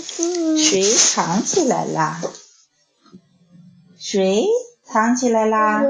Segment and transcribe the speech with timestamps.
[0.00, 2.20] 谁藏起来啦？
[3.96, 4.46] 谁
[4.82, 5.82] 藏起来啦？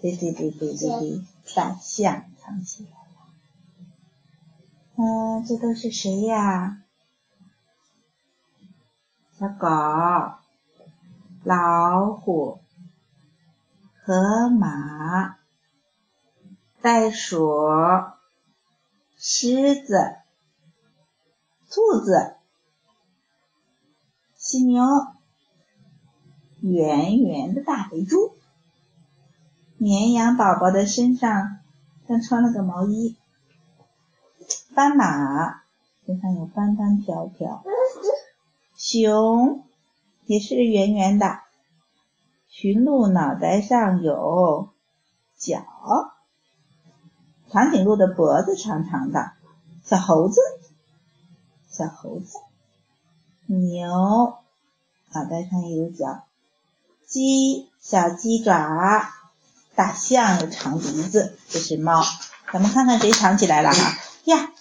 [0.00, 1.22] 对对对对对对，
[1.54, 2.96] 大象藏起来了。
[4.96, 6.78] 嗯，这都是谁呀？
[9.38, 9.66] 小狗、
[11.42, 12.60] 老虎、
[14.04, 15.36] 河马、
[16.80, 17.60] 袋鼠、
[19.16, 20.23] 狮子。
[21.74, 22.36] 兔子、
[24.36, 24.84] 犀牛、
[26.60, 28.32] 圆圆的大肥猪、
[29.76, 31.58] 绵羊宝宝的身上
[32.06, 33.16] 像穿了个毛衣，
[34.76, 35.62] 斑马
[36.06, 37.64] 身上有斑斑条条，
[38.76, 39.64] 熊
[40.26, 41.40] 也是圆圆的，
[42.46, 44.68] 驯鹿脑袋上有
[45.36, 45.64] 角，
[47.50, 49.32] 长颈鹿的脖子长长的，
[49.82, 50.40] 小猴子。
[51.76, 52.38] 小猴子，
[53.46, 53.88] 牛
[55.12, 56.24] 脑袋上有角，
[57.04, 59.10] 鸡小鸡爪，
[59.74, 62.00] 大象有长鼻子，这是猫。
[62.52, 64.52] 咱们看看谁藏起来了哈呀？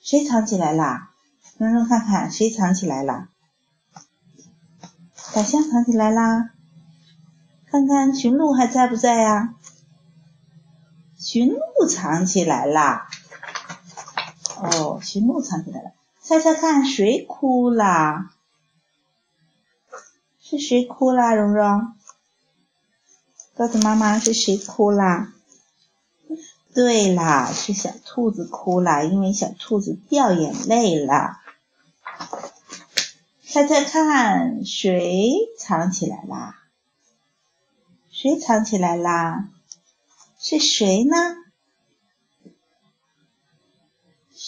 [0.00, 1.10] 谁藏起来了？
[1.58, 3.28] 蓉蓉看看谁藏起来了？
[5.34, 6.50] 大象藏起来啦。
[7.70, 9.54] 看看驯鹿还在不在呀？
[11.18, 13.06] 驯鹿藏起来啦。
[14.62, 18.30] 哦，驯鹿藏起来了，猜猜看谁哭了？
[20.40, 21.34] 是谁哭啦？
[21.34, 21.94] 蓉蓉，
[23.56, 25.32] 告诉妈妈是谁哭啦？
[26.74, 31.40] 对啦，是小兔子哭了，因为小兔子掉眼泪了。
[33.46, 36.58] 猜猜看谁藏起来啦？
[38.10, 39.48] 谁藏起来啦？
[40.38, 41.43] 是谁呢？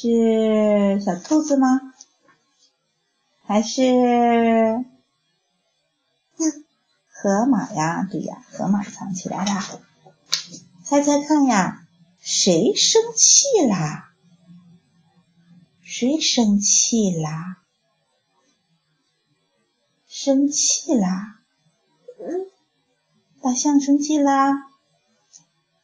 [0.00, 1.66] 是小兔子吗？
[3.44, 3.82] 还是
[7.10, 8.06] 河马呀？
[8.08, 9.80] 对呀，河马藏起来了。
[10.84, 11.84] 猜猜看呀，
[12.20, 14.12] 谁生气啦？
[15.82, 17.58] 谁生气啦？
[20.06, 21.40] 生气啦？
[23.42, 24.52] 大象生气啦？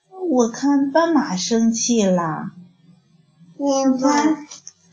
[0.09, 2.55] 我看斑马生气啦。
[3.57, 3.67] 你
[4.01, 4.47] 看，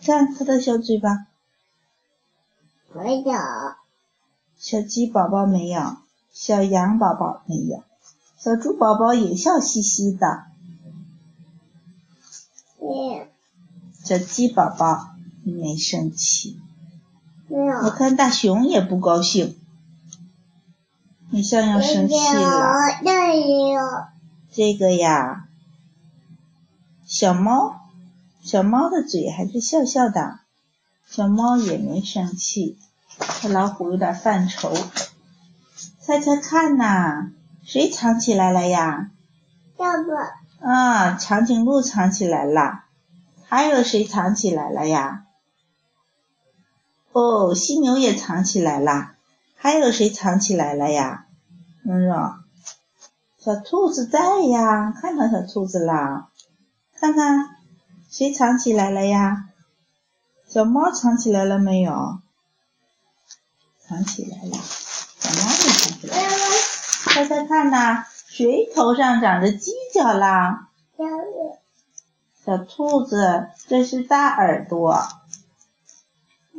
[0.06, 1.26] 看它的小嘴巴，
[2.94, 3.34] 没有。
[4.58, 5.98] 小鸡宝宝没有，
[6.32, 7.84] 小羊宝宝没有，
[8.38, 10.46] 小猪宝宝也笑嘻嘻的。
[14.04, 15.10] 小鸡宝宝
[15.44, 16.60] 没生气。
[17.50, 19.60] 我看大熊也不高兴，
[21.32, 22.76] 你像要生气了。
[24.52, 25.48] 这个呀，
[27.06, 27.81] 小猫。
[28.44, 30.40] 小猫的嘴还是笑笑的，
[31.08, 32.80] 小猫也没生气。
[33.42, 34.74] 这老虎有点犯愁，
[36.00, 37.32] 猜猜看呐，
[37.64, 39.12] 谁藏起来了呀？
[39.78, 40.68] 这个。
[40.68, 42.84] 啊，长颈鹿藏起来了。
[43.46, 45.26] 还有谁藏起来了呀？
[47.12, 49.12] 哦，犀牛也藏起来了。
[49.56, 51.26] 还有谁藏起来了呀？
[51.84, 52.34] 蓉蓉，
[53.38, 56.30] 小兔子在呀，看到小兔子了，
[56.96, 57.61] 看看。
[58.12, 59.46] 谁藏起来了呀？
[60.46, 62.20] 小猫藏起来了没有？
[63.80, 64.58] 藏起来了，
[65.18, 66.30] 小猫也藏起来了。
[67.06, 70.68] 猜猜看呐，谁头上长着犄角啦？
[72.44, 75.08] 小兔子，这是大耳朵。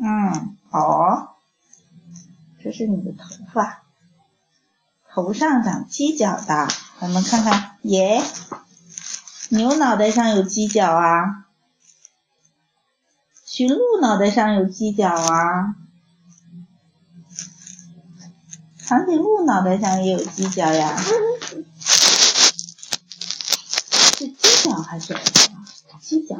[0.03, 1.37] 嗯，好，
[2.65, 3.83] 这是你的头发，
[5.11, 6.69] 头上长犄角的。
[6.99, 8.23] 咱们看看，耶。
[9.53, 11.45] 牛脑袋上有犄角啊，
[13.45, 15.75] 驯鹿脑袋上有犄角啊，
[18.79, 20.97] 长颈鹿脑袋上也有犄角呀。
[24.17, 26.01] 是犄角还是耳朵？
[26.01, 26.39] 犄角。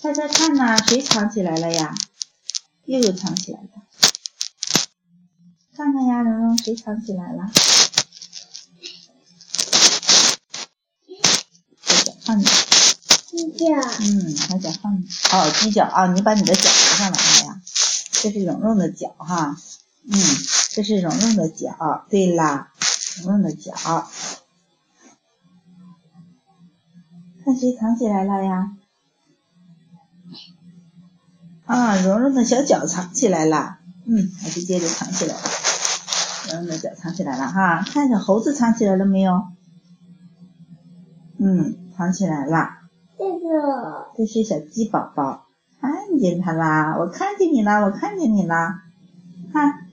[0.00, 1.94] 猜猜看呐，谁藏起来了呀？
[2.86, 3.68] 又有藏起来了。
[5.76, 7.48] 看看呀，蓉蓉，谁藏起来了？
[13.58, 17.60] 嗯，把脚放哦，犄角啊，你把你的脚拿上来了呀？
[18.12, 19.56] 这是蓉蓉的脚哈，
[20.08, 20.18] 嗯，
[20.70, 22.06] 这是蓉蓉的脚。
[22.10, 22.72] 对啦，
[23.22, 23.72] 蓉蓉的脚，
[27.44, 28.76] 看谁藏起来了呀？
[31.66, 35.42] 啊，蓉蓉的小脚藏起来了，嗯，还是接着藏起来了。
[36.50, 39.46] 蓉蓉的脚藏起来了哈，看小猴子藏起来了没有？
[41.38, 41.78] 嗯。
[41.96, 42.85] 藏起来了，
[43.18, 45.46] 这个这是小鸡宝宝，
[45.80, 46.96] 看见它啦！
[46.98, 47.80] 我看见你啦！
[47.80, 48.82] 我看见你啦！
[49.52, 49.86] 看，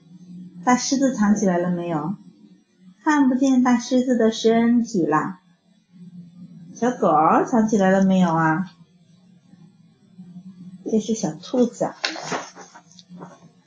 [0.64, 2.16] 大狮子藏起来了没有？
[3.02, 5.40] 看不见大狮子的身体啦。
[6.74, 7.08] 小狗
[7.46, 8.70] 藏起来了没有啊？
[10.90, 11.92] 这是小兔子。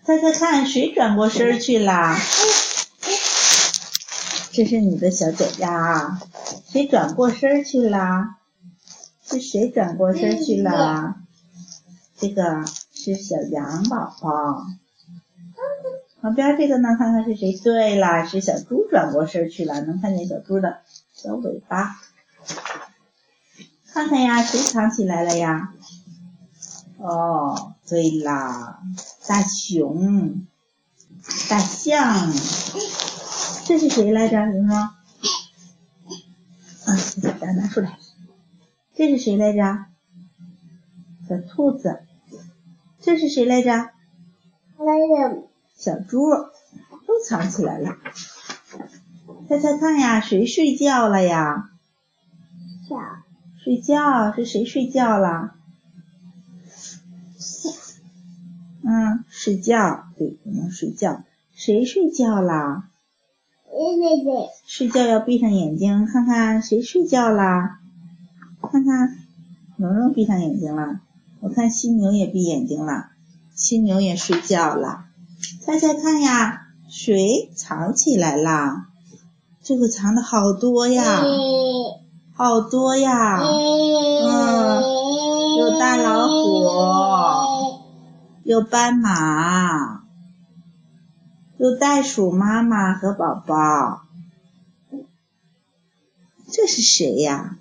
[0.03, 2.15] 猜猜看，谁转过身去啦？
[4.51, 6.19] 这是你的小脚丫，
[6.69, 8.37] 谁转过身去啦？
[9.29, 11.15] 是谁转过身去了？
[12.18, 14.65] 这个是小羊宝宝。
[16.21, 16.95] 旁边这个呢？
[16.97, 17.53] 看看是谁？
[17.63, 19.81] 对了，是小猪转过身去了。
[19.81, 20.79] 能看见小猪的
[21.13, 21.97] 小尾巴。
[23.91, 25.74] 看看呀，谁藏起来了呀？
[26.97, 28.79] 哦，对啦，
[29.27, 30.47] 大熊、
[31.50, 32.31] 大象。
[33.65, 34.38] 这是谁来着？
[34.51, 34.95] 什么？
[36.85, 36.97] 啊，
[37.39, 38.00] 把拿出来。
[38.98, 39.86] 这是谁来着？
[41.30, 42.00] 小兔子。
[43.00, 43.70] 这是谁来着？
[43.70, 43.92] 来
[45.30, 45.44] 着。
[45.76, 46.32] 小猪
[47.06, 47.96] 都藏起来了。
[49.48, 51.70] 猜猜看呀，谁睡觉了呀？
[52.90, 52.96] 小。
[53.64, 55.54] 睡觉是谁睡觉了？
[58.82, 61.24] 嗯，睡觉，对，我们睡觉。
[61.54, 62.90] 谁睡觉啦？
[64.66, 67.80] 睡觉要闭上眼睛，看看谁睡觉啦？
[68.68, 69.18] 看看，
[69.78, 71.00] 蓉蓉闭上眼睛了。
[71.40, 73.10] 我看犀牛也闭眼睛了，
[73.54, 75.06] 犀牛也睡觉了。
[75.62, 78.88] 猜猜看呀，谁藏起来啦？
[79.62, 81.22] 这个藏的好多呀，
[82.34, 83.42] 好多呀。
[83.42, 84.81] 嗯，
[85.58, 87.81] 有大老虎，
[88.44, 90.04] 有斑马，
[91.58, 94.04] 有袋鼠妈妈和宝宝。
[96.50, 97.58] 这是谁呀？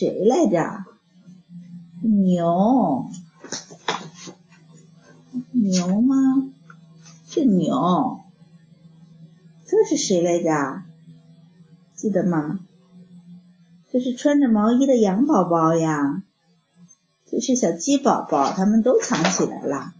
[0.00, 0.86] 谁来着？
[2.00, 3.10] 牛。
[5.52, 6.50] 牛吗？
[7.28, 8.22] 是牛。
[9.66, 10.84] 这是谁来着？
[11.94, 12.60] 记得吗？
[13.92, 16.22] 这是穿着毛衣的羊宝宝呀。
[17.26, 19.92] 这是小鸡宝宝，他们都藏起来了。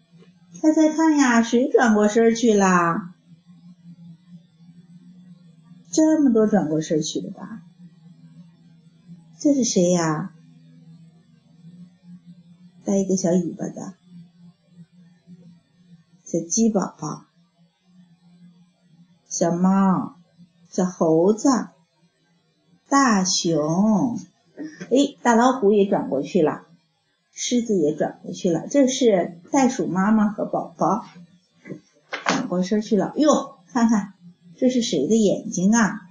[0.63, 3.13] 猜猜看呀，谁转过身去啦？
[5.93, 7.65] 这么多转过身去的吧？
[9.43, 10.35] 这是谁呀？
[12.85, 13.95] 带一个小尾巴的。
[16.27, 17.25] 小鸡宝宝，
[19.31, 20.17] 小猫，
[20.69, 21.49] 小猴子，
[22.91, 24.19] 大熊，
[24.91, 26.67] 哎，大老虎也转过去了，
[27.33, 31.07] 狮子也转过去了，这是袋鼠妈妈和宝宝
[32.27, 33.15] 转过身去了。
[33.17, 34.13] 哟，看看
[34.59, 36.10] 这是谁的眼睛啊？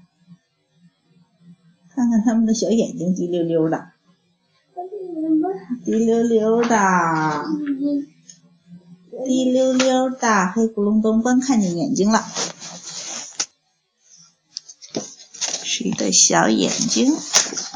[1.99, 3.89] 看看他们的小眼睛，滴溜溜的，
[5.83, 7.43] 滴溜溜的。
[9.25, 12.25] 滴溜溜的，黑咕隆咚，光看见眼睛了。
[15.65, 17.13] 谁的小眼睛？